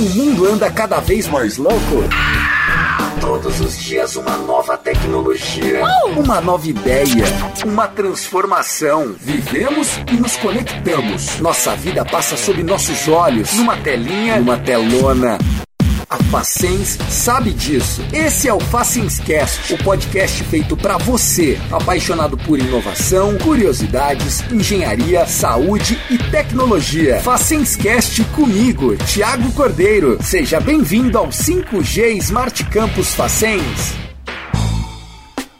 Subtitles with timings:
[0.00, 2.04] O mundo anda cada vez mais louco.
[3.20, 5.82] Todos os dias uma nova tecnologia,
[6.16, 7.24] uma nova ideia,
[7.66, 9.16] uma transformação.
[9.18, 11.40] Vivemos e nos conectamos.
[11.40, 15.36] Nossa vida passa sob nossos olhos, numa telinha, numa telona.
[16.10, 18.02] A Facens sabe disso.
[18.14, 26.00] Esse é o Facenscast, o podcast feito para você, apaixonado por inovação, curiosidades, engenharia, saúde
[26.08, 27.20] e tecnologia.
[27.20, 30.16] Facenscast comigo, Thiago Cordeiro.
[30.22, 34.07] Seja bem-vindo ao 5G Smart Campus Facens.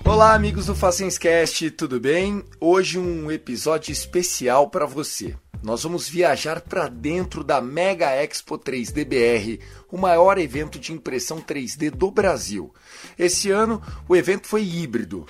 [0.08, 2.42] Olá, amigos do Facenscast, tudo bem?
[2.58, 5.36] Hoje um episódio especial para você.
[5.62, 9.62] Nós vamos viajar para dentro da Mega Expo 3D BR,
[9.92, 12.72] o maior evento de impressão 3D do Brasil.
[13.18, 15.26] Esse ano o evento foi híbrido,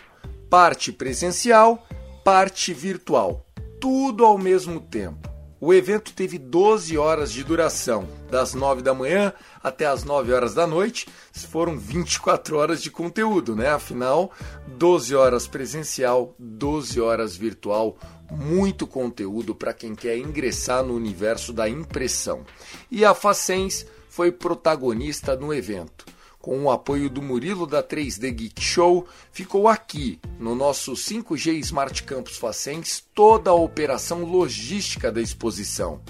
[0.48, 1.84] parte presencial,
[2.24, 3.44] parte virtual,
[3.80, 5.27] tudo ao mesmo tempo.
[5.60, 10.54] O evento teve 12 horas de duração, das 9 da manhã até as 9 horas
[10.54, 11.08] da noite.
[11.32, 13.68] Foram 24 horas de conteúdo, né?
[13.68, 14.30] Afinal,
[14.68, 17.98] 12 horas presencial, 12 horas virtual,
[18.30, 22.44] muito conteúdo para quem quer ingressar no universo da impressão.
[22.88, 26.06] E a Facens foi protagonista no evento.
[26.40, 32.02] Com o apoio do Murilo da 3D Geek Show, ficou aqui, no nosso 5G Smart
[32.04, 36.00] Campus Facens, toda a operação logística da exposição,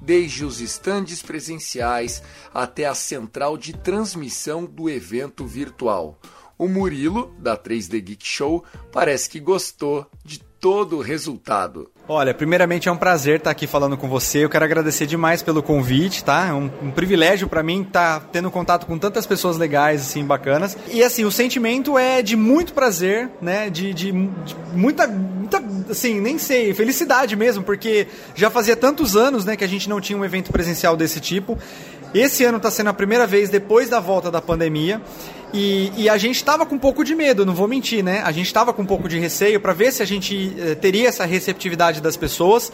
[0.00, 2.22] desde os estandes presenciais
[2.52, 6.20] até a central de transmissão do evento virtual.
[6.58, 11.90] O Murilo, da 3D Geek Show, parece que gostou de todo o resultado.
[12.10, 14.38] Olha, primeiramente é um prazer estar aqui falando com você.
[14.38, 16.46] Eu quero agradecer demais pelo convite, tá?
[16.48, 20.74] É um, um privilégio para mim estar tendo contato com tantas pessoas legais, assim, bacanas.
[20.90, 23.68] E assim, o sentimento é de muito prazer, né?
[23.68, 29.44] De, de, de muita, muita, assim, nem sei, felicidade mesmo, porque já fazia tantos anos,
[29.44, 31.58] né, que a gente não tinha um evento presencial desse tipo.
[32.14, 35.00] Esse ano está sendo a primeira vez depois da volta da pandemia.
[35.52, 38.20] E, e, a gente estava com um pouco de medo, não vou mentir, né?
[38.22, 41.08] A gente estava com um pouco de receio para ver se a gente eh, teria
[41.08, 42.70] essa receptividade das pessoas.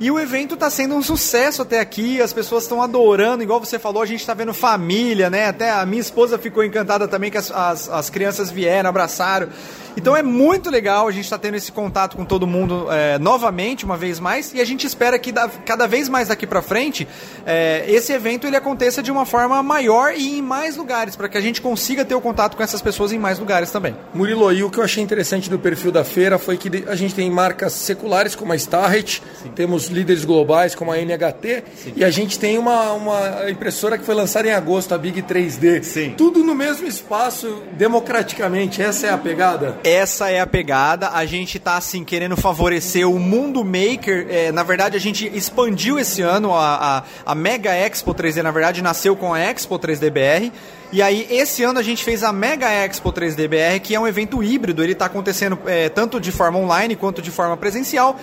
[0.00, 3.78] E o evento está sendo um sucesso até aqui, as pessoas estão adorando, igual você
[3.78, 5.46] falou, a gente está vendo família, né?
[5.46, 9.48] Até a minha esposa ficou encantada também que as, as, as crianças vieram, abraçaram.
[9.96, 13.18] Então é muito legal a gente estar tá tendo esse contato com todo mundo é,
[13.18, 16.60] novamente, uma vez mais, e a gente espera que da, cada vez mais daqui para
[16.60, 17.06] frente
[17.46, 21.38] é, esse evento ele aconteça de uma forma maior e em mais lugares, para que
[21.38, 23.96] a gente consiga ter o contato com essas pessoas em mais lugares também.
[24.12, 27.14] Murilo, e o que eu achei interessante do perfil da feira foi que a gente
[27.14, 29.22] tem marcas seculares como a Starret,
[29.54, 31.92] temos líderes globais como a NHT, Sim.
[31.96, 35.82] e a gente tem uma, uma impressora que foi lançada em agosto, a Big 3D.
[35.82, 36.14] Sim.
[36.16, 38.82] Tudo no mesmo espaço, democraticamente.
[38.82, 39.78] Essa é a pegada?
[39.84, 41.10] Essa é a pegada.
[41.10, 44.26] A gente tá assim querendo favorecer o mundo maker.
[44.30, 48.40] É, na verdade, a gente expandiu esse ano a, a, a Mega Expo 3D.
[48.40, 50.50] Na verdade, nasceu com a Expo 3D BR.
[50.94, 54.40] E aí, esse ano a gente fez a Mega Expo 3DBR, que é um evento
[54.44, 58.16] híbrido, ele está acontecendo é, tanto de forma online quanto de forma presencial.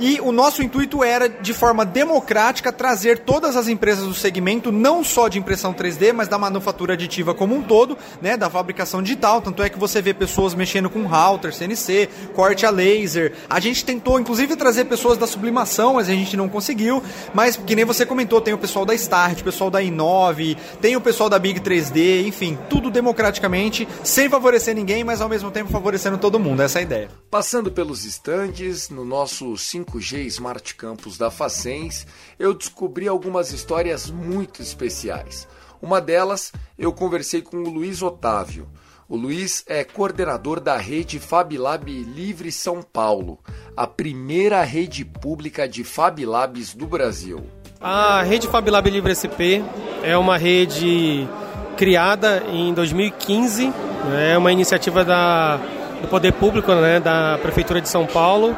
[0.00, 5.02] E o nosso intuito era, de forma democrática, trazer todas as empresas do segmento, não
[5.02, 9.40] só de impressão 3D, mas da manufatura aditiva como um todo, né, da fabricação digital.
[9.40, 13.34] Tanto é que você vê pessoas mexendo com router, CNC, corte a laser.
[13.48, 17.02] A gente tentou, inclusive, trazer pessoas da sublimação, mas a gente não conseguiu.
[17.32, 20.94] Mas, que nem você comentou, tem o pessoal da Start, o pessoal da i9, tem
[20.96, 25.70] o pessoal da Big 3D, enfim, tudo democraticamente, sem favorecer ninguém, mas ao mesmo tempo
[25.70, 26.62] favorecendo todo mundo.
[26.62, 27.08] Essa é a ideia.
[27.30, 32.06] Passando pelos estandes, no nosso 5G Smart Campus da Facens,
[32.38, 35.46] eu descobri algumas histórias muito especiais.
[35.80, 38.68] Uma delas, eu conversei com o Luiz Otávio.
[39.08, 43.38] O Luiz é coordenador da rede FabLab Livre São Paulo,
[43.76, 47.46] a primeira rede pública de FabLabs do Brasil.
[47.80, 49.62] A rede FabLab Livre SP
[50.02, 51.28] é uma rede
[51.76, 55.58] criada em 2015, né, é uma iniciativa da,
[56.00, 58.56] do Poder Público, né, da Prefeitura de São Paulo,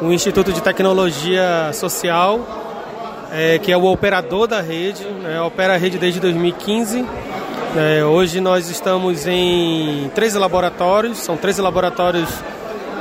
[0.00, 2.40] o Instituto de Tecnologia Social,
[3.30, 7.04] é, que é o operador da rede, né, opera a rede desde 2015.
[7.76, 12.28] É, hoje nós estamos em 13 laboratórios, são 13 laboratórios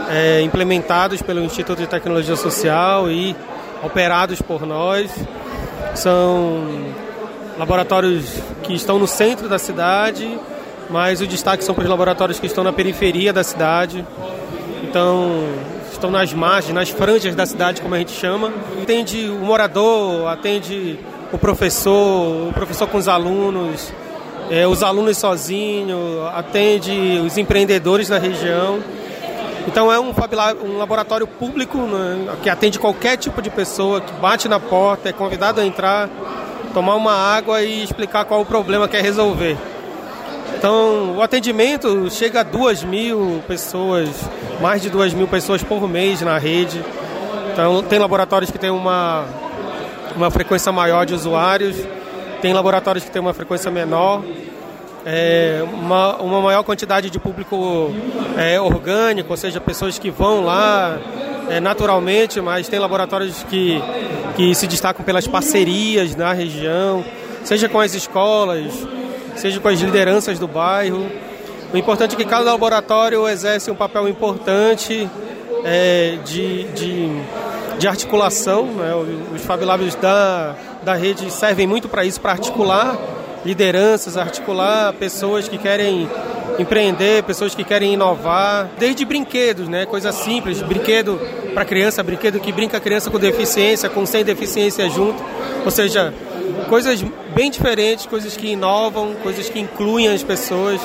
[0.10, 3.36] é, implementados pelo Instituto de Tecnologia Social e
[3.82, 5.10] operados por nós.
[5.96, 6.64] São
[7.58, 8.26] laboratórios
[8.64, 10.40] que estão no centro da cidade,
[10.90, 14.06] mas o destaque são para os laboratórios que estão na periferia da cidade.
[14.84, 15.44] Então,
[15.92, 18.52] estão nas margens, nas franjas da cidade, como a gente chama.
[18.82, 21.00] Atende o morador, atende
[21.32, 23.92] o professor, o professor com os alunos,
[24.50, 26.00] é, os alunos sozinhos,
[26.34, 28.80] atende os empreendedores da região.
[29.68, 30.14] Então é um,
[30.64, 35.12] um laboratório público né, que atende qualquer tipo de pessoa que bate na porta, é
[35.12, 36.10] convidado a entrar
[36.78, 39.58] tomar uma água e explicar qual o problema que quer resolver.
[40.56, 44.08] Então, o atendimento chega a duas mil pessoas,
[44.62, 46.80] mais de duas mil pessoas por mês na rede.
[47.52, 49.26] Então, tem laboratórios que têm uma,
[50.16, 51.76] uma frequência maior de usuários,
[52.44, 54.22] tem laboratórios que têm uma frequência menor.
[55.10, 57.94] É, uma, uma maior quantidade de público
[58.36, 61.00] é, orgânico, ou seja, pessoas que vão lá
[61.50, 63.82] é, naturalmente, mas tem laboratórios que,
[64.36, 67.06] que se destacam pelas parcerias na região,
[67.46, 68.86] seja com as escolas,
[69.38, 71.10] seja com as lideranças do bairro.
[71.74, 75.10] O importante é que cada laboratório exerce um papel importante
[75.64, 77.22] é, de, de,
[77.80, 78.66] de, articulação.
[78.66, 78.94] Né?
[79.34, 79.62] Os Fab
[80.02, 82.98] da, da rede servem muito para isso, para articular
[83.48, 86.10] lideranças, articular pessoas que querem
[86.60, 89.86] empreender, pessoas que querem inovar, desde brinquedos, né?
[89.86, 91.18] Coisa simples, brinquedo
[91.54, 95.24] para criança, brinquedo que brinca a criança com deficiência, com sem deficiência junto.
[95.64, 96.14] Ou seja,
[96.68, 97.02] coisas
[97.34, 100.82] bem diferentes, coisas que inovam, coisas que incluem as pessoas.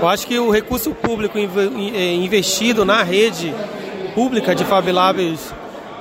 [0.00, 3.52] Eu acho que o recurso público é, investido na rede
[4.14, 4.86] pública de Fab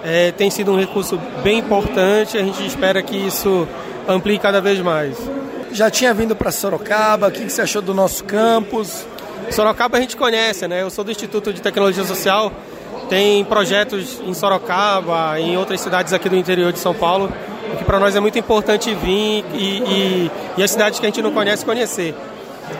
[0.03, 2.37] é, tem sido um recurso bem importante.
[2.37, 3.67] A gente espera que isso
[4.07, 5.17] amplie cada vez mais.
[5.71, 9.05] Já tinha vindo para Sorocaba, o que você achou do nosso campus?
[9.51, 10.81] Sorocaba a gente conhece, né?
[10.81, 12.51] Eu sou do Instituto de Tecnologia Social,
[13.09, 17.31] tem projetos em Sorocaba, em outras cidades aqui do interior de São Paulo
[17.75, 21.21] que para nós é muito importante vir e, e, e, as cidades que a gente
[21.21, 22.15] não conhece, conhecer.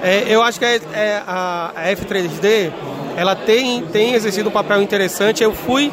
[0.02, 2.72] É, eu acho que é, é, a, a, F3D
[3.16, 5.44] ela tem, tem exercido um papel interessante.
[5.44, 5.92] Eu fui,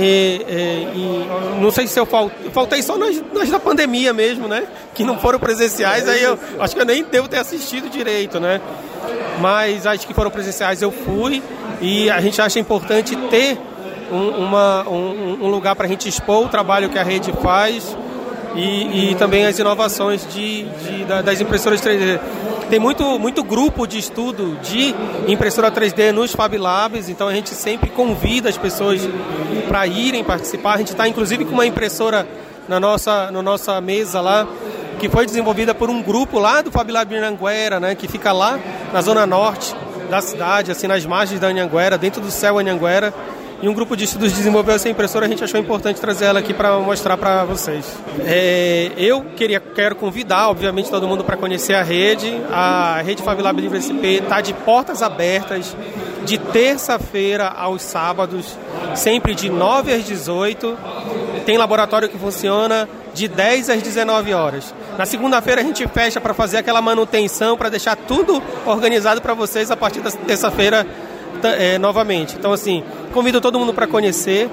[0.00, 4.64] e, e, não sei se eu faltei, faltei só nas, nas, da pandemia mesmo, né?
[4.94, 8.60] Que não foram presenciais, aí eu acho que eu nem devo ter assistido direito, né?
[9.40, 11.42] Mas acho que foram presenciais eu fui
[11.80, 13.58] e a gente acha importante ter
[14.12, 17.96] um, uma, um, um lugar para a gente expor o trabalho que a rede faz
[18.58, 22.18] e, e também as inovações de, de, das impressoras 3D.
[22.68, 24.94] Tem muito, muito grupo de estudo de
[25.28, 29.00] impressora 3D nos Fab Labs, então a gente sempre convida as pessoas
[29.68, 30.74] para irem participar.
[30.74, 32.26] A gente está inclusive com uma impressora
[32.68, 34.46] na nossa, na nossa mesa lá,
[34.98, 38.58] que foi desenvolvida por um grupo lá do Fab Lab Anhanguera, né, que fica lá
[38.92, 39.74] na zona norte
[40.10, 43.14] da cidade, assim nas margens da Anhanguera, dentro do céu Anhanguera
[43.60, 46.54] e um grupo de estudos desenvolveu essa impressora, a gente achou importante trazer ela aqui
[46.54, 47.84] para mostrar para vocês.
[48.24, 52.32] É, eu queria, quero convidar, obviamente, todo mundo para conhecer a rede.
[52.52, 55.76] A rede Fabilab Livre SP está de portas abertas
[56.24, 58.56] de terça-feira aos sábados,
[58.94, 60.78] sempre de 9 às 18.
[61.44, 64.72] Tem laboratório que funciona de 10 às 19 horas.
[64.96, 69.70] Na segunda-feira a gente fecha para fazer aquela manutenção, para deixar tudo organizado para vocês
[69.70, 70.86] a partir da terça-feira
[71.42, 72.36] é, novamente.
[72.36, 74.50] Então, assim, convido todo mundo para conhecer.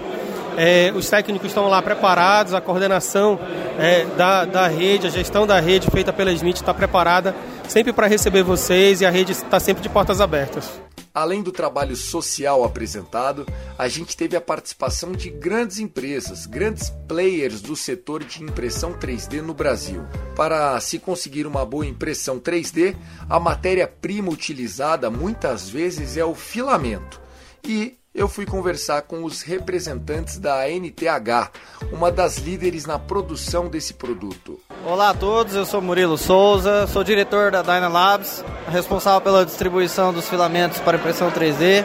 [0.58, 3.38] É, os técnicos estão lá preparados, a coordenação
[3.78, 7.36] é, da, da rede, a gestão da rede feita pela Smith está preparada
[7.68, 10.70] sempre para receber vocês e a rede está sempre de portas abertas.
[11.14, 13.46] Além do trabalho social apresentado,
[13.78, 19.42] a gente teve a participação de grandes empresas, grandes players do setor de impressão 3D
[19.42, 20.06] no Brasil.
[20.36, 22.98] Para se conseguir uma boa impressão 3D,
[23.30, 27.22] a matéria-prima utilizada muitas vezes é o filamento.
[27.64, 31.52] E eu fui conversar com os representantes da NTH,
[31.92, 34.58] uma das líderes na produção desse produto.
[34.86, 40.30] Olá a todos, eu sou Murilo Souza, sou diretor da Dynalabs, responsável pela distribuição dos
[40.30, 41.84] filamentos para impressão 3D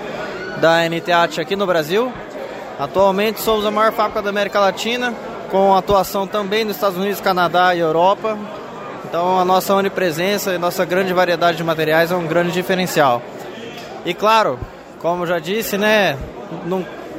[0.60, 2.12] da NTH aqui no Brasil.
[2.78, 5.12] Atualmente somos a maior fábrica da América Latina,
[5.50, 8.38] com atuação também nos Estados Unidos, Canadá e Europa.
[9.04, 13.20] Então a nossa onipresença e nossa grande variedade de materiais é um grande diferencial.
[14.06, 14.58] E claro,
[15.00, 16.16] como já disse, né,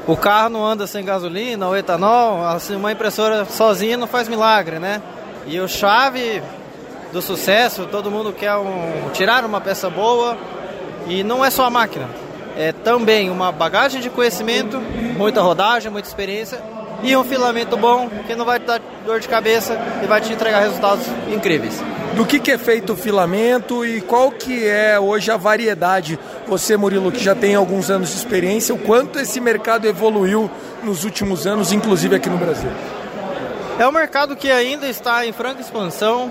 [0.08, 4.80] o carro não anda sem gasolina ou etanol, assim, uma impressora sozinha não faz milagre,
[4.80, 5.02] né?
[5.48, 6.42] E o chave
[7.12, 10.38] do sucesso, todo mundo quer um, tirar uma peça boa
[11.08, 12.08] e não é só a máquina.
[12.56, 14.80] É também uma bagagem de conhecimento,
[15.18, 16.62] muita rodagem, muita experiência
[17.02, 20.32] e um filamento bom que não vai te dar dor de cabeça e vai te
[20.32, 21.82] entregar resultados incríveis.
[22.16, 26.20] Do que, que é feito o filamento e qual que é hoje a variedade?
[26.46, 30.52] Você, Murilo, que já tem alguns anos de experiência, o quanto esse mercado evoluiu
[30.84, 32.70] nos últimos anos, inclusive aqui no Brasil?
[33.80, 36.30] É um mercado que ainda está em franca expansão.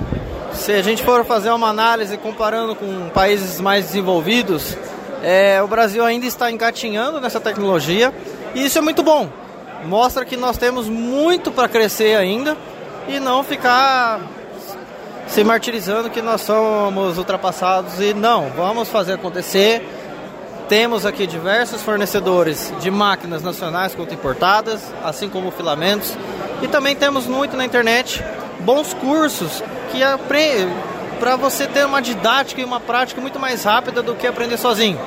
[0.52, 4.76] Se a gente for fazer uma análise comparando com países mais desenvolvidos,
[5.22, 8.12] é, o Brasil ainda está engatinhando nessa tecnologia
[8.54, 9.28] e isso é muito bom.
[9.86, 12.56] Mostra que nós temos muito para crescer ainda
[13.08, 14.20] e não ficar
[15.30, 19.88] se martirizando que nós somos ultrapassados e não, vamos fazer acontecer.
[20.68, 26.16] Temos aqui diversos fornecedores de máquinas nacionais quanto importadas, assim como filamentos.
[26.62, 28.22] E também temos muito na internet
[28.60, 30.00] bons cursos que
[31.20, 34.98] para você ter uma didática e uma prática muito mais rápida do que aprender sozinho.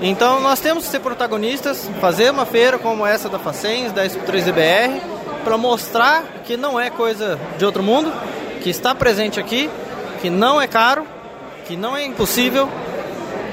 [0.00, 4.24] Então nós temos que ser protagonistas, fazer uma feira como essa da Facens, da Expo
[4.26, 5.00] 3DBR,
[5.44, 8.12] para mostrar que não é coisa de outro mundo,
[8.64, 9.68] que está presente aqui,
[10.22, 11.06] que não é caro,
[11.66, 12.66] que não é impossível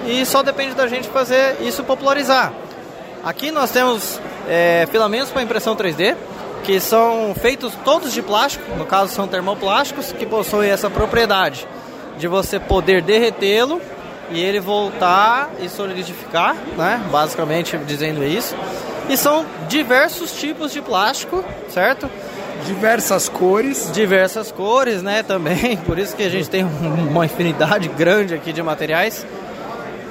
[0.07, 2.53] e só depende da gente fazer isso popularizar.
[3.21, 6.15] Aqui nós temos é, filamentos para impressão 3D,
[6.63, 11.67] que são feitos todos de plástico, no caso são termoplásticos, que possuem essa propriedade
[12.17, 13.81] de você poder derretê-lo
[14.29, 17.03] e ele voltar e solidificar, né?
[17.11, 18.55] basicamente dizendo isso.
[19.09, 22.09] E são diversos tipos de plástico, certo?
[22.65, 23.91] Diversas cores.
[23.93, 25.77] Diversas cores, né, também.
[25.85, 29.25] Por isso que a gente tem uma infinidade grande aqui de materiais.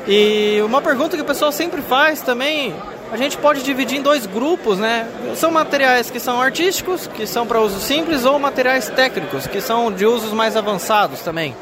[0.06, 2.74] E uma pergunta que o pessoal sempre faz também,
[3.12, 5.06] a gente pode dividir em dois grupos, né?
[5.34, 9.92] São materiais que são artísticos, que são para uso simples, ou materiais técnicos, que são
[9.92, 11.54] de usos mais avançados também.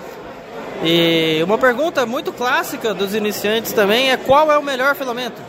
[0.84, 5.40] E uma pergunta muito clássica dos iniciantes também é qual é o melhor filamento?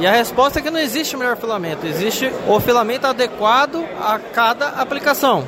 [0.00, 4.68] E a resposta é que não existe melhor filamento, existe o filamento adequado a cada
[4.68, 5.44] aplicação.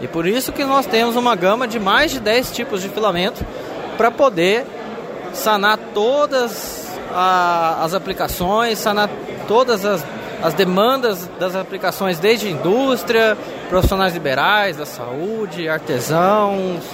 [0.00, 3.44] E por isso que nós temos uma gama de mais de 10 tipos de filamento
[3.96, 4.64] para poder
[5.32, 9.10] sanar todas a, as aplicações, sanar
[9.48, 10.04] todas as,
[10.44, 13.36] as demandas das aplicações, desde indústria,
[13.68, 16.84] profissionais liberais, da saúde, artesãos,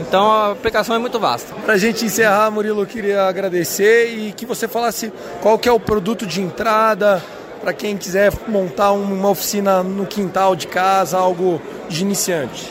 [0.00, 1.54] então a aplicação é muito vasta.
[1.64, 5.72] Para a gente encerrar, Murilo, eu queria agradecer e que você falasse qual que é
[5.72, 7.22] o produto de entrada
[7.62, 12.70] para quem quiser montar uma oficina no quintal de casa, algo de iniciante.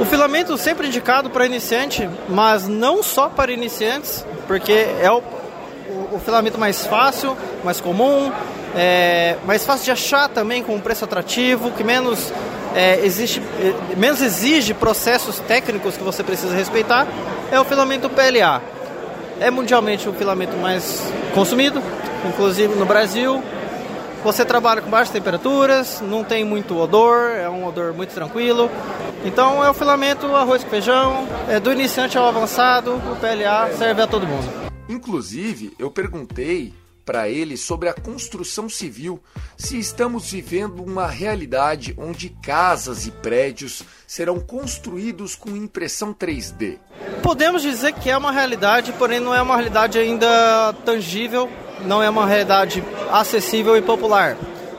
[0.00, 6.16] O filamento sempre indicado para iniciante, mas não só para iniciantes, porque é o, o,
[6.16, 8.32] o filamento mais fácil, mais comum,
[8.74, 12.32] é, mais fácil de achar também com um preço atrativo, que menos
[12.74, 17.06] é, existe, é, menos exige processos técnicos que você precisa respeitar,
[17.50, 18.62] é o filamento PLA.
[19.40, 21.02] É mundialmente o filamento mais
[21.34, 21.82] consumido,
[22.28, 23.42] inclusive no Brasil.
[24.22, 28.70] Você trabalha com baixas temperaturas, não tem muito odor, é um odor muito tranquilo.
[29.24, 34.02] Então é o filamento arroz com feijão, é do iniciante ao avançado, o PLA serve
[34.02, 34.48] a todo mundo.
[34.88, 36.72] Inclusive, eu perguntei
[37.04, 39.20] para ele sobre a construção civil,
[39.56, 46.78] se estamos vivendo uma realidade onde casas e prédios serão construídos com impressão 3D.
[47.22, 51.50] Podemos dizer que é uma realidade, porém não é uma realidade ainda tangível,
[51.84, 54.36] não é uma realidade acessível e popular.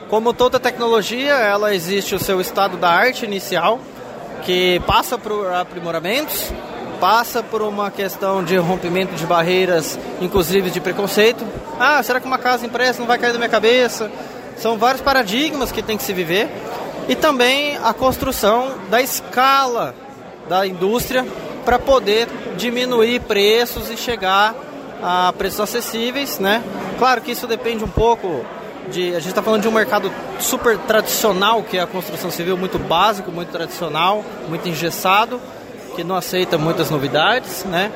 [0.08, 3.80] Como toda tecnologia, ela existe o seu estado da arte inicial,
[4.44, 6.52] que passa por aprimoramentos,
[7.00, 11.44] passa por uma questão de rompimento de barreiras, inclusive de preconceito.
[11.78, 14.10] Ah, será que uma casa impressa não vai cair da minha cabeça?
[14.56, 16.48] São vários paradigmas que tem que se viver.
[17.08, 19.94] E também a construção da escala
[20.48, 21.26] da indústria
[21.64, 24.54] para poder diminuir preços e chegar
[25.02, 26.62] a preços acessíveis, né?
[26.98, 28.44] Claro que isso depende um pouco
[28.90, 32.56] de, a gente está falando de um mercado super tradicional, que é a construção civil,
[32.56, 35.40] muito básico, muito tradicional, muito engessado,
[35.94, 37.90] que não aceita muitas novidades, né?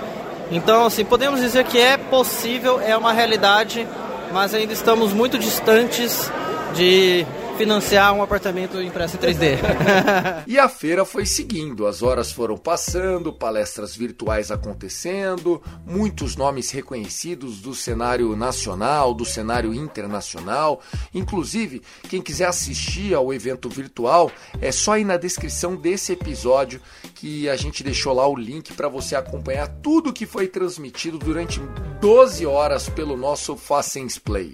[0.51, 3.87] Então, assim, podemos dizer que é possível, é uma realidade,
[4.33, 6.31] mas ainda estamos muito distantes
[6.75, 7.27] de
[7.59, 9.59] financiar um apartamento impresso em 3D.
[10.47, 17.59] e a feira foi seguindo, as horas foram passando, palestras virtuais acontecendo, muitos nomes reconhecidos
[17.61, 20.81] do cenário nacional, do cenário internacional.
[21.13, 26.81] Inclusive, quem quiser assistir ao evento virtual, é só ir na descrição desse episódio
[27.17, 31.61] que a gente deixou lá o link para você acompanhar tudo que foi transmitido durante
[32.01, 34.53] 12 horas pelo nosso Facens Play.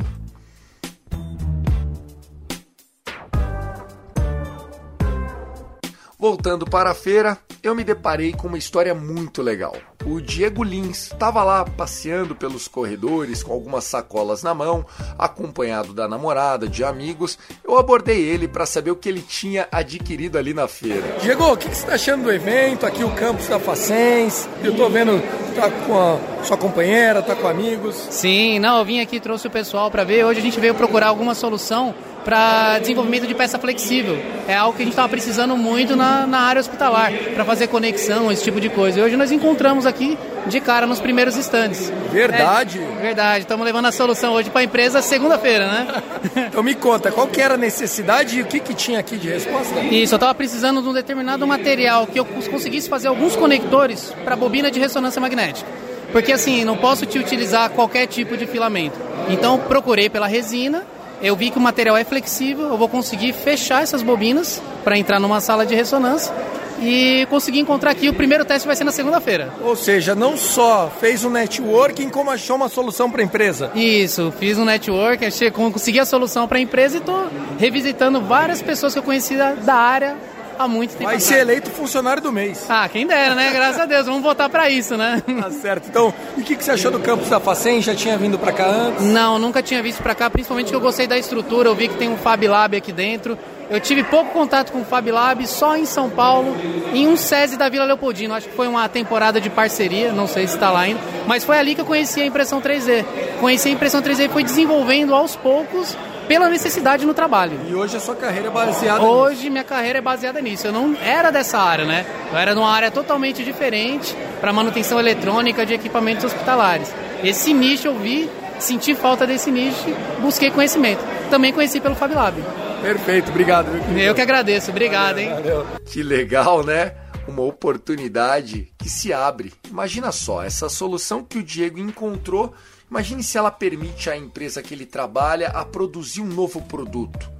[6.24, 9.76] Voltando para a feira, eu me deparei com uma história muito legal.
[10.06, 14.86] O Diego Lins estava lá passeando pelos corredores com algumas sacolas na mão,
[15.18, 17.38] acompanhado da namorada, de amigos.
[17.62, 21.18] Eu abordei ele para saber o que ele tinha adquirido ali na feira.
[21.20, 22.86] Diego, o que, você está achando do evento?
[22.86, 24.48] Aqui o campus da Facens.
[24.62, 25.20] Eu estou vendo
[25.54, 27.96] tá com a sua companheira, tá com amigos.
[27.96, 30.24] Sim, não, eu vim aqui trouxe o pessoal para ver.
[30.24, 34.18] Hoje a gente veio procurar alguma solução para desenvolvimento de peça flexível.
[34.48, 38.32] É algo que a gente estava precisando muito na, na área hospitalar, para fazer conexão,
[38.32, 38.98] esse tipo de coisa.
[38.98, 41.92] E hoje nós encontramos aqui de cara nos primeiros instantes.
[42.10, 42.80] Verdade?
[42.80, 43.40] É, verdade.
[43.40, 46.02] Estamos levando a solução hoje para a empresa segunda-feira, né?
[46.48, 49.28] então me conta, qual que era a necessidade e o que, que tinha aqui de
[49.28, 49.80] resposta?
[49.80, 54.34] Isso, eu estava precisando de um determinado material que eu conseguisse fazer alguns conectores para
[54.36, 55.68] bobina de ressonância magnética.
[56.12, 58.96] Porque assim, não posso te utilizar qualquer tipo de filamento.
[59.28, 60.84] Então procurei pela resina
[61.24, 65.18] eu vi que o material é flexível, eu vou conseguir fechar essas bobinas para entrar
[65.18, 66.32] numa sala de ressonância
[66.80, 68.08] e consegui encontrar aqui.
[68.08, 69.52] O primeiro teste vai ser na segunda-feira.
[69.62, 73.70] Ou seja, não só fez um networking, como achou uma solução para a empresa.
[73.74, 77.28] Isso, fiz um network, achei, consegui a solução para a empresa e estou
[77.58, 80.16] revisitando várias pessoas que eu conheci da, da área
[80.58, 81.04] há muito tempo.
[81.04, 82.66] Vai ser eleito funcionário do mês.
[82.68, 83.50] Ah, quem dera, né?
[83.52, 85.22] Graças a Deus, vamos votar para isso, né?
[85.40, 85.88] Tá certo.
[85.88, 87.82] Então, e o que, que você achou do campus da Facem?
[87.82, 89.04] Já tinha vindo para cá antes?
[89.06, 91.96] Não, nunca tinha visto para cá, principalmente que eu gostei da estrutura, eu vi que
[91.96, 93.36] tem um Fab Lab aqui dentro.
[93.70, 96.54] Eu tive pouco contato com o Fab Lab só em São Paulo,
[96.92, 98.34] em um SESI da Vila Leopoldino.
[98.34, 101.58] Acho que foi uma temporada de parceria, não sei se está lá ainda, mas foi
[101.58, 103.04] ali que eu conheci a impressão 3D.
[103.40, 107.58] Conheci a impressão 3D e foi desenvolvendo aos poucos pela necessidade no trabalho.
[107.68, 109.50] E hoje a sua carreira é baseada Hoje nisso.
[109.50, 110.66] minha carreira é baseada nisso.
[110.66, 112.06] Eu não era dessa área, né?
[112.32, 116.92] Eu era numa área totalmente diferente para manutenção eletrônica de equipamentos hospitalares.
[117.22, 118.28] Esse nicho eu vi,
[118.58, 119.84] senti falta desse nicho,
[120.20, 121.02] busquei conhecimento.
[121.30, 122.42] Também conheci pelo Fab Lab.
[122.82, 123.68] Perfeito, obrigado.
[123.96, 125.30] Eu que agradeço, obrigado, hein?
[125.30, 125.66] Valeu.
[125.86, 126.92] Que legal, né?
[127.26, 129.52] Uma oportunidade que se abre.
[129.70, 132.52] Imagina só, essa solução que o Diego encontrou,
[132.90, 137.32] imagine se ela permite à empresa que ele trabalha a produzir um novo produto.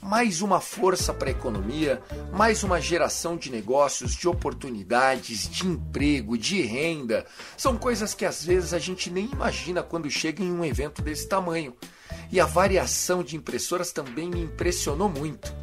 [0.00, 6.36] Mais uma força para a economia, mais uma geração de negócios, de oportunidades, de emprego,
[6.36, 7.24] de renda.
[7.56, 11.28] São coisas que às vezes a gente nem imagina quando chega em um evento desse
[11.28, 11.72] tamanho.
[12.32, 15.54] E a variação de impressoras também me impressionou muito.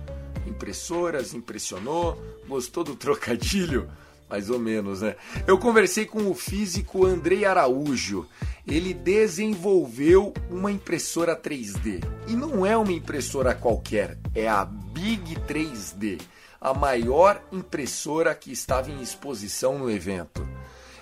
[0.47, 2.17] Impressoras, impressionou,
[2.47, 3.91] gostou do trocadilho?
[4.29, 5.15] Mais ou menos, né?
[5.47, 8.27] Eu conversei com o físico Andrei Araújo.
[8.67, 12.03] Ele desenvolveu uma impressora 3D.
[12.27, 16.21] E não é uma impressora qualquer, é a Big 3D,
[16.61, 20.47] a maior impressora que estava em exposição no evento.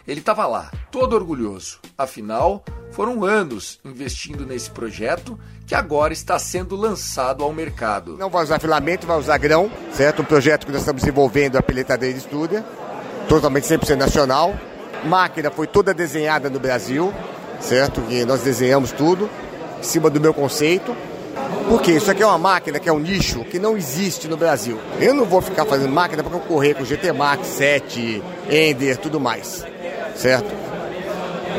[0.08, 1.80] Ele estava lá, todo orgulhoso.
[1.98, 8.16] Afinal, foram anos investindo nesse projeto que agora está sendo lançado ao mercado.
[8.18, 10.22] Não vai usar filamento, vai usar grão, certo?
[10.22, 12.66] Um projeto que nós estamos desenvolvendo a Peletadeira Estúdia,
[13.28, 14.56] totalmente 100% nacional.
[15.04, 17.14] Máquina foi toda desenhada no Brasil,
[17.60, 18.04] certo?
[18.10, 19.30] E nós desenhamos tudo
[19.80, 20.96] em cima do meu conceito.
[21.70, 24.80] Porque isso aqui é uma máquina que é um nicho que não existe no Brasil.
[25.00, 29.64] Eu não vou ficar fazendo máquina para concorrer com GT Max 7, Ender, tudo mais
[30.18, 30.54] certo?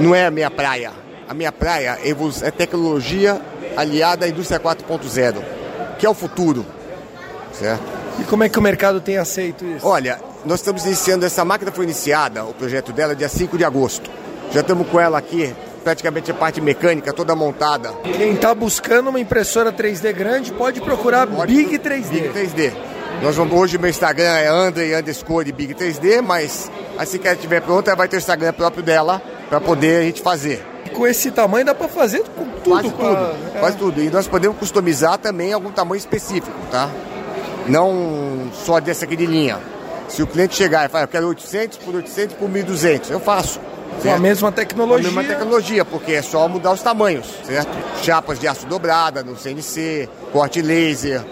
[0.00, 0.92] Não é a minha praia.
[1.28, 3.40] A minha praia é tecnologia
[3.76, 5.42] aliada à indústria 4.0,
[5.98, 6.64] que é o futuro,
[7.52, 7.82] certo?
[8.18, 9.86] E como é que o mercado tem aceito isso?
[9.86, 14.10] Olha, nós estamos iniciando, essa máquina foi iniciada, o projeto dela, dia 5 de agosto.
[14.50, 17.92] Já estamos com ela aqui, praticamente a parte mecânica toda montada.
[18.02, 22.08] Quem está buscando uma impressora 3D grande pode procurar pode Big 3D.
[22.08, 22.72] Big 3D.
[23.22, 27.36] Nós vamos, hoje o meu Instagram é Andre underscore Big 3D, mas assim que ela
[27.36, 30.64] estiver pronta, vai ter o Instagram próprio dela para poder a gente fazer.
[30.86, 32.70] E com esse tamanho dá para fazer com tudo.
[32.70, 33.60] Quase tudo, a...
[33.60, 34.02] quase tudo.
[34.02, 36.88] E nós podemos customizar também algum tamanho específico, tá?
[37.66, 39.58] Não só dessa aqui de linha.
[40.08, 43.60] Se o cliente chegar e falar, eu quero 800 por 800 por 1.200, eu faço.
[44.02, 45.10] Com a mesma tecnologia.
[45.10, 47.70] Com a mesma tecnologia, porque é só mudar os tamanhos, certo?
[48.02, 51.24] Chapas de aço dobrada no CNC, corte laser,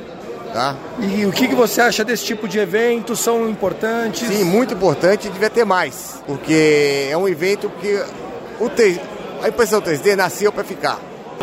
[0.53, 0.75] Tá?
[0.99, 3.15] E o que, que você acha desse tipo de evento?
[3.15, 4.27] São importantes?
[4.27, 8.03] Sim, muito importante e devia ter mais, porque é um evento que
[8.59, 8.99] o te...
[9.43, 10.99] a impressão 3D nasceu para ficar.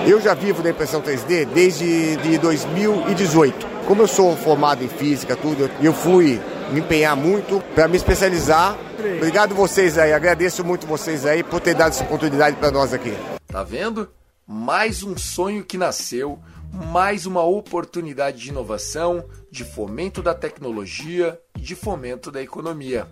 [0.08, 3.68] Eu já vivo da impressão 3D desde de 2018.
[3.86, 6.42] Como eu sou formado em física, tudo, eu fui
[6.74, 8.78] me empenhar muito para me especializar.
[9.18, 13.14] Obrigado vocês aí, agradeço muito vocês aí por ter dado essa oportunidade para nós aqui.
[13.48, 14.10] Tá vendo?
[14.48, 16.40] Mais um sonho que nasceu
[16.74, 23.08] mais uma oportunidade de inovação, de fomento da tecnologia e de fomento da economia.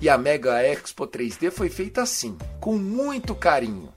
[0.00, 3.88] E a Mega Expo 3D foi feita assim, com muito carinho.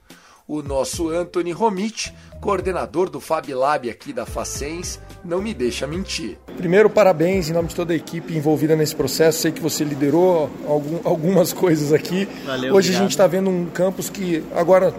[0.48, 6.38] O nosso Anthony Romit, coordenador do Fab Lab aqui da Facens, não me deixa mentir.
[6.56, 9.40] Primeiro, parabéns em nome de toda a equipe envolvida nesse processo.
[9.42, 12.30] Sei que você liderou algum, algumas coisas aqui.
[12.46, 12.96] Valeu, Hoje obrigado.
[12.96, 14.94] a gente está vendo um campus que agora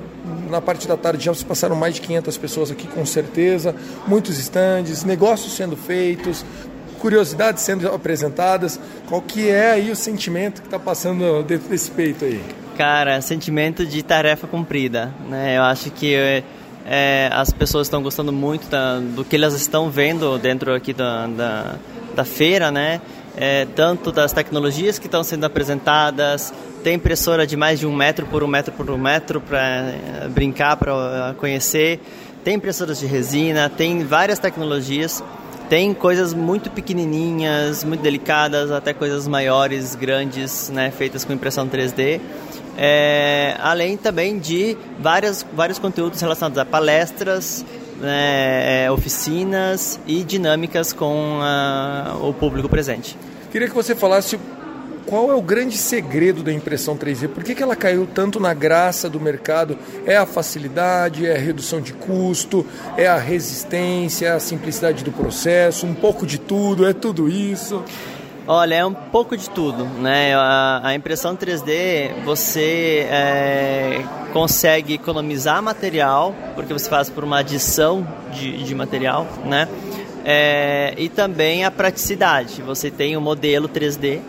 [0.50, 3.74] na parte da tarde já se passaram mais de 500 pessoas aqui com certeza,
[4.06, 6.44] muitos estandes, negócios sendo feitos,
[6.98, 8.78] curiosidades sendo apresentadas.
[9.08, 12.42] Qual que é aí o sentimento que está passando dentro desse peito aí?
[12.76, 15.56] Cara, sentimento de tarefa cumprida, né?
[15.56, 16.14] Eu acho que
[16.86, 21.26] é, as pessoas estão gostando muito da, do que elas estão vendo dentro aqui da,
[21.26, 21.74] da,
[22.14, 23.00] da feira, né?
[23.36, 28.26] É, tanto das tecnologias que estão sendo apresentadas, tem impressora de mais de um metro
[28.26, 29.92] por um metro por um metro para
[30.30, 32.00] brincar, para conhecer,
[32.42, 35.22] tem impressoras de resina, tem várias tecnologias,
[35.68, 42.20] tem coisas muito pequenininhas, muito delicadas, até coisas maiores, grandes, né, feitas com impressão 3D.
[42.76, 47.64] É, além também de várias, vários conteúdos relacionados a palestras,
[48.00, 53.18] né, oficinas e dinâmicas com a, o público presente.
[53.50, 54.38] Queria que você falasse
[55.08, 57.28] qual é o grande segredo da impressão 3D?
[57.28, 59.78] Por que, que ela caiu tanto na graça do mercado?
[60.04, 65.10] É a facilidade, é a redução de custo, é a resistência, é a simplicidade do
[65.10, 67.82] processo, um pouco de tudo, é tudo isso?
[68.46, 70.34] Olha, é um pouco de tudo, né?
[70.36, 78.62] A, impressão 3D você é, consegue economizar material, porque você faz por uma adição de,
[78.62, 79.68] de material, né?
[80.22, 82.60] É, e também a praticidade.
[82.60, 84.20] Você tem o modelo 3D,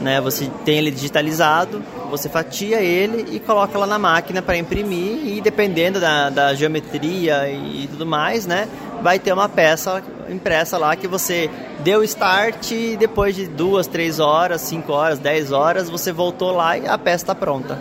[0.00, 0.20] né?
[0.20, 5.40] Você tem ele digitalizado, você fatia ele e coloca lá na máquina para imprimir e
[5.40, 8.68] dependendo da, da geometria e tudo mais, né?
[9.00, 14.20] vai ter uma peça impressa lá que você deu start e depois de duas, três
[14.20, 17.78] horas, cinco horas, dez horas, você voltou lá e a peça está pronta.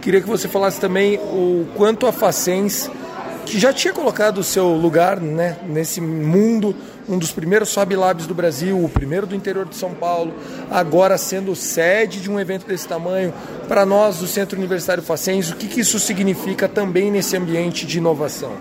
[0.00, 2.90] Queria que você falasse também o quanto a Facens,
[3.56, 6.74] já tinha colocado o seu lugar né, nesse mundo,
[7.08, 10.34] um dos primeiros Fab Labs do Brasil, o primeiro do interior de São Paulo,
[10.70, 13.32] agora sendo sede de um evento desse tamanho,
[13.68, 17.98] para nós do Centro Universitário Facens, o que, que isso significa também nesse ambiente de
[17.98, 18.52] inovação?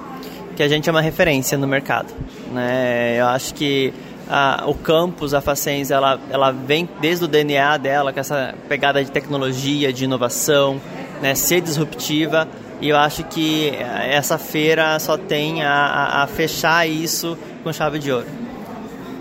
[0.57, 2.11] que a gente é uma referência no mercado.
[2.51, 3.19] Né?
[3.19, 3.93] Eu acho que
[4.27, 9.03] a, o campus, a Facens, ela, ela vem desde o DNA dela, com essa pegada
[9.03, 10.81] de tecnologia, de inovação,
[11.21, 11.35] né?
[11.35, 12.47] ser disruptiva,
[12.79, 13.71] e eu acho que
[14.09, 18.27] essa feira só tem a, a, a fechar isso com chave de ouro.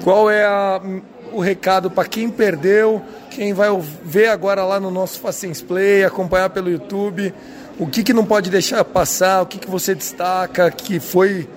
[0.05, 0.81] Qual é a,
[1.33, 3.69] o recado para quem perdeu, quem vai
[4.05, 7.33] ver agora lá no nosso Facens Play, acompanhar pelo YouTube?
[7.79, 9.43] O que, que não pode deixar passar?
[9.43, 11.49] O que, que você destaca que foi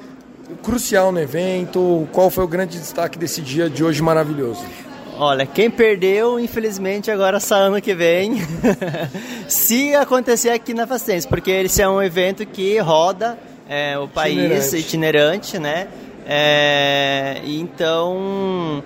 [0.63, 2.07] crucial no evento?
[2.11, 4.63] Qual foi o grande destaque desse dia de hoje maravilhoso?
[5.21, 8.35] Olha, quem perdeu, infelizmente, agora só ano que vem.
[9.49, 14.71] Se acontecer aqui na Facense, porque esse é um evento que roda é, o país
[14.71, 15.89] itinerante, itinerante né?
[16.25, 18.81] É, então,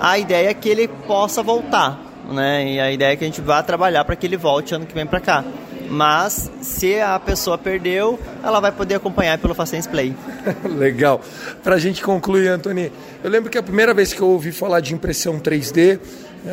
[0.00, 2.00] a ideia é que ele possa voltar,
[2.32, 2.72] né?
[2.72, 4.94] E a ideia é que a gente vá trabalhar para que ele volte ano que
[4.94, 5.44] vem para cá
[5.90, 10.14] mas se a pessoa perdeu, ela vai poder acompanhar pelo Facens Play.
[10.64, 11.20] Legal.
[11.64, 14.78] Para a gente concluir, Antônio, eu lembro que a primeira vez que eu ouvi falar
[14.80, 15.98] de impressão 3D,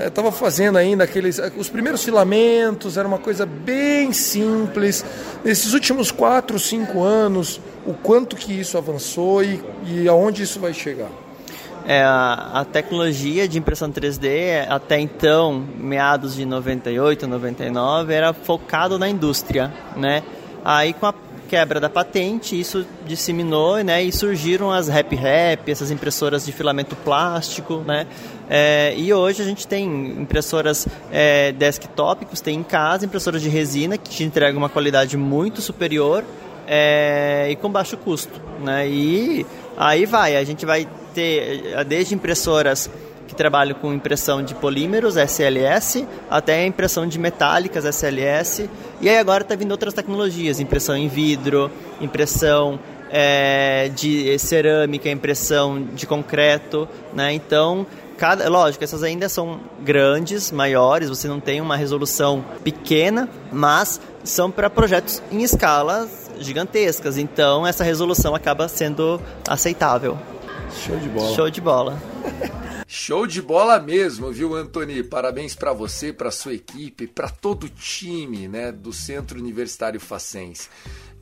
[0.08, 5.06] estava fazendo ainda aqueles os primeiros filamentos, era uma coisa bem simples.
[5.46, 10.74] Nesses últimos 4, 5 anos, o quanto que isso avançou e, e aonde isso vai
[10.74, 11.10] chegar?
[11.90, 19.08] É, a, tecnologia de impressão 3D, até então, meados de 98, 99, era focado na
[19.08, 20.22] indústria, né?
[20.66, 21.14] Aí com a
[21.48, 24.04] quebra da patente, isso disseminou, né?
[24.04, 28.06] E surgiram as Rap Rap, essas impressoras de filamento plástico, né?
[28.50, 29.86] É, e hoje a gente tem
[30.22, 34.70] impressoras é, desktop que você tem em casa, impressoras de resina que te entregam uma
[34.70, 36.26] qualidade muito superior
[36.68, 38.90] é, e com baixo custo, né?
[38.90, 39.46] E
[39.78, 40.86] aí vai, a gente vai
[41.18, 42.88] ter eh, desde impressoras
[43.28, 48.70] que trabalham com impressão de polímeros, SLS, até impressão de metálicas, SLS.
[49.02, 55.84] E aí agora está vindo outras tecnologias, impressão em vidro, impressão é, de cerâmica, impressão
[55.94, 57.34] de concreto, né?
[57.34, 64.00] Então, cada, lógico, essas ainda são grandes, maiores, você não tem uma resolução pequena, mas
[64.24, 70.18] são para projetos em escalas gigantescas, então essa resolução acaba sendo aceitável.
[70.78, 71.36] Show de bola.
[71.36, 72.02] Show de bola.
[72.88, 75.04] Show de bola mesmo, viu, Antony?
[75.04, 80.70] Parabéns para você, para sua equipe, para todo o time, né, do Centro Universitário Facens.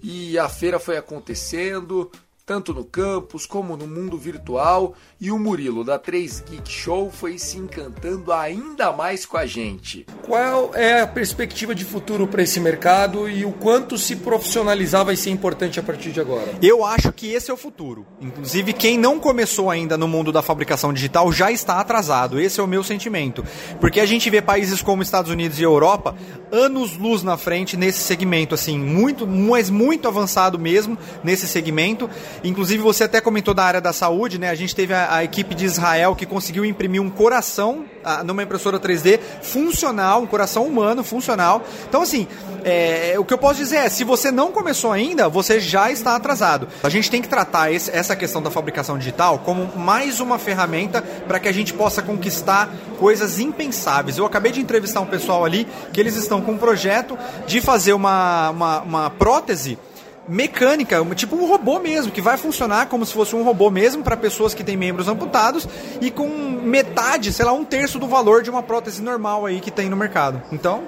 [0.03, 2.11] E a feira foi acontecendo,
[2.45, 7.39] tanto no campus como no mundo virtual, e o Murilo da 3 Geek Show foi
[7.39, 10.05] se encantando ainda mais com a gente.
[10.21, 15.15] Qual é a perspectiva de futuro para esse mercado e o quanto se profissionalizar vai
[15.15, 16.53] ser importante a partir de agora?
[16.61, 18.05] Eu acho que esse é o futuro.
[18.21, 22.39] Inclusive, quem não começou ainda no mundo da fabricação digital já está atrasado.
[22.39, 23.43] Esse é o meu sentimento.
[23.79, 26.15] Porque a gente vê países como Estados Unidos e Europa
[26.51, 32.09] anos luz na frente nesse segmento, assim, muito, mas muito avançado mesmo nesse segmento.
[32.43, 34.49] Inclusive, você até comentou da área da saúde, né?
[34.49, 38.43] A gente teve a, a equipe de Israel que conseguiu imprimir um coração a, numa
[38.43, 41.63] impressora 3D funcional, um coração humano funcional.
[41.87, 42.27] Então, assim,
[42.63, 46.15] é, o que eu posso dizer é, se você não começou ainda, você já está
[46.15, 46.67] atrasado.
[46.83, 51.01] A gente tem que tratar esse, essa questão da fabricação digital como mais uma ferramenta
[51.01, 54.17] para que a gente possa conquistar coisas impensáveis.
[54.17, 57.93] Eu acabei de entrevistar um pessoal ali que eles estão com um projeto de fazer
[57.93, 59.77] uma, uma, uma prótese
[60.27, 64.17] mecânica, tipo um robô mesmo, que vai funcionar como se fosse um robô mesmo para
[64.17, 65.67] pessoas que têm membros amputados
[66.01, 69.71] e com metade, sei lá, um terço do valor de uma prótese normal aí que
[69.71, 70.41] tem no mercado.
[70.51, 70.83] Então,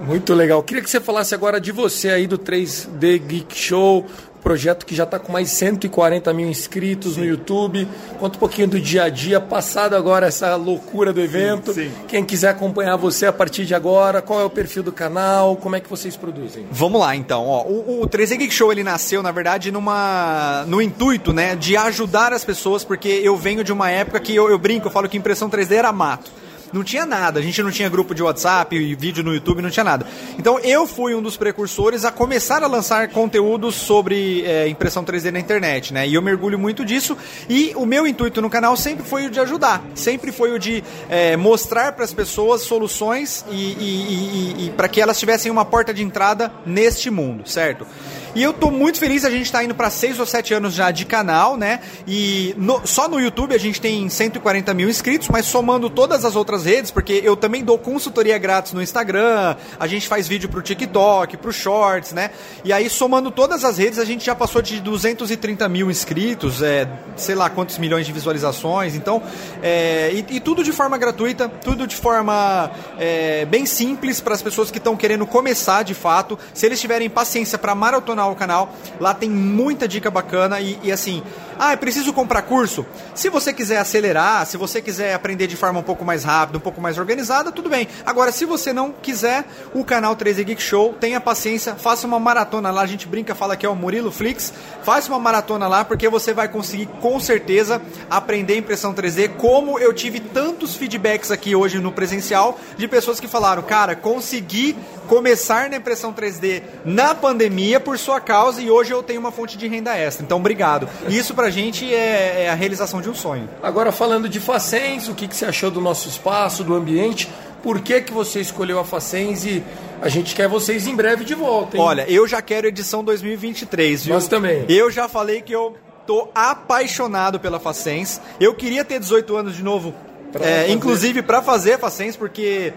[0.00, 0.62] muito legal.
[0.62, 4.04] Queria que você falasse agora de você aí do 3D Geek Show,
[4.44, 7.20] projeto que já está com mais de 140 mil inscritos sim.
[7.20, 7.88] no YouTube.
[8.20, 11.72] Conta um pouquinho do dia a dia, passado agora essa loucura do evento.
[11.72, 11.92] Sim, sim.
[12.06, 15.74] Quem quiser acompanhar você a partir de agora, qual é o perfil do canal, como
[15.74, 16.66] é que vocês produzem?
[16.70, 17.46] Vamos lá então.
[17.46, 21.76] Ó, o, o 3D Geek Show ele nasceu, na verdade, numa no intuito né, de
[21.76, 25.08] ajudar as pessoas, porque eu venho de uma época que eu, eu brinco, eu falo
[25.08, 26.43] que impressão 3D era mato
[26.74, 27.38] não tinha nada.
[27.38, 30.04] A gente não tinha grupo de WhatsApp, vídeo no YouTube, não tinha nada.
[30.36, 35.30] Então eu fui um dos precursores a começar a lançar conteúdos sobre é, impressão 3D
[35.30, 36.06] na internet, né?
[36.08, 37.16] E eu mergulho muito disso.
[37.48, 40.82] E o meu intuito no canal sempre foi o de ajudar, sempre foi o de
[41.08, 45.64] é, mostrar para as pessoas soluções e, e, e, e para que elas tivessem uma
[45.64, 47.86] porta de entrada neste mundo, certo?
[48.34, 50.90] E eu tô muito feliz, a gente tá indo para 6 ou 7 anos já
[50.90, 51.78] de canal, né?
[52.04, 56.34] E no, só no YouTube a gente tem 140 mil inscritos, mas somando todas as
[56.34, 60.60] outras redes, porque eu também dou consultoria grátis no Instagram, a gente faz vídeo pro
[60.60, 62.32] TikTok, pro Shorts, né?
[62.64, 66.88] E aí somando todas as redes a gente já passou de 230 mil inscritos, é,
[67.16, 69.22] sei lá quantos milhões de visualizações, então,
[69.62, 72.68] é, e, e, tudo de forma gratuita, tudo de forma
[72.98, 76.36] é, bem simples para as pessoas que estão querendo começar de fato.
[76.52, 78.72] Se eles tiverem paciência para maratonar o canal.
[79.00, 81.22] Lá tem muita dica bacana e, e assim,
[81.58, 82.84] ah, é preciso comprar curso?
[83.14, 86.60] Se você quiser acelerar, se você quiser aprender de forma um pouco mais rápida, um
[86.60, 87.86] pouco mais organizada, tudo bem.
[88.04, 92.70] Agora, se você não quiser, o canal 13 Geek Show, tenha paciência, faça uma maratona
[92.70, 92.82] lá.
[92.82, 94.52] A gente brinca, fala que é o Murilo Flix.
[94.82, 99.92] Faça uma maratona lá, porque você vai conseguir com certeza aprender impressão 3D, como eu
[99.92, 104.76] tive tantos feedbacks aqui hoje no presencial de pessoas que falaram, cara, consegui
[105.08, 109.56] começar na impressão 3D na pandemia por sua causa e hoje eu tenho uma fonte
[109.56, 110.24] de renda extra.
[110.24, 110.88] Então, obrigado.
[111.08, 113.48] Isso pra gente é, é a realização de um sonho.
[113.62, 117.28] Agora, falando de Facens, o que, que você achou do nosso espaço, do ambiente?
[117.62, 119.62] Por que, que você escolheu a Facens e
[120.02, 121.82] a gente quer vocês em breve de volta, hein?
[121.82, 124.14] Olha, eu já quero edição 2023, viu?
[124.14, 124.66] Nós também.
[124.68, 125.74] Eu já falei que eu
[126.06, 128.20] tô apaixonado pela Facens.
[128.38, 129.94] Eu queria ter 18 anos de novo,
[130.40, 132.74] é, inclusive para fazer a Facens, porque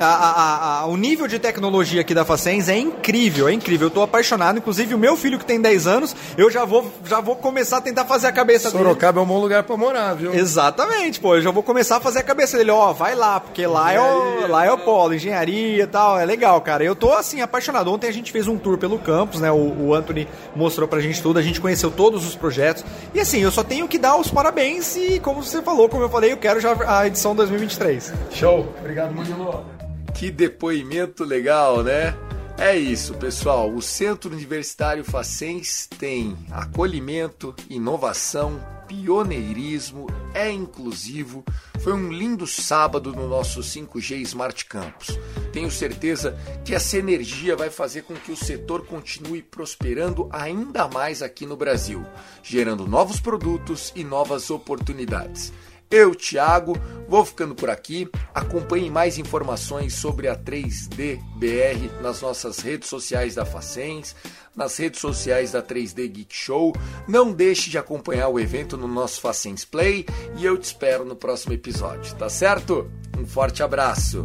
[0.00, 3.88] a, a, a, o nível de tecnologia aqui da Facens é incrível, é incrível.
[3.88, 4.58] Eu tô apaixonado.
[4.58, 7.80] Inclusive, o meu filho que tem 10 anos, eu já vou, já vou começar a
[7.80, 8.88] tentar fazer a cabeça Sorocaba dele.
[8.88, 10.32] Sorocaba é um bom lugar para morar, viu?
[10.34, 11.36] Exatamente, pô.
[11.36, 12.70] Eu já vou começar a fazer a cabeça dele.
[12.70, 16.18] Ó, vai lá, porque lá é, o, lá é o polo, engenharia e tal.
[16.18, 16.82] É legal, cara.
[16.82, 17.92] Eu tô, assim, apaixonado.
[17.92, 19.50] Ontem a gente fez um tour pelo campus, né?
[19.52, 21.38] O, o Anthony mostrou pra gente tudo.
[21.38, 22.84] A gente conheceu todos os projetos.
[23.12, 26.08] E, assim, eu só tenho que dar os parabéns e, como você falou, como eu
[26.08, 28.14] falei, eu quero já a edição 2023.
[28.32, 28.66] Show.
[28.80, 29.64] Obrigado, Murilo.
[30.20, 32.14] Que depoimento legal, né?
[32.58, 33.74] É isso, pessoal.
[33.74, 41.42] O Centro Universitário Facens tem acolhimento, inovação, pioneirismo, é inclusivo.
[41.82, 45.18] Foi um lindo sábado no nosso 5G Smart Campus.
[45.54, 51.22] Tenho certeza que essa energia vai fazer com que o setor continue prosperando ainda mais
[51.22, 52.04] aqui no Brasil,
[52.42, 55.50] gerando novos produtos e novas oportunidades.
[55.90, 56.76] Eu, Thiago,
[57.08, 58.08] vou ficando por aqui.
[58.32, 64.14] Acompanhe mais informações sobre a 3D BR nas nossas redes sociais da Facens,
[64.54, 66.72] nas redes sociais da 3D Geek Show.
[67.08, 71.16] Não deixe de acompanhar o evento no nosso Facens Play e eu te espero no
[71.16, 72.88] próximo episódio, tá certo?
[73.18, 74.22] Um forte abraço.